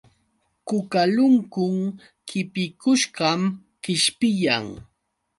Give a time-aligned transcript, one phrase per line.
[0.67, 1.75] Kukalunkun
[2.27, 3.41] qipikushqam
[3.83, 4.67] qishpiyan.